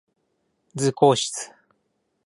[0.73, 1.51] 図工室